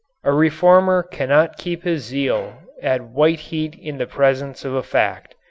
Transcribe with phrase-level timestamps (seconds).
[0.23, 5.35] A reformer cannot keep his zeal at white heat in the presence of a fact.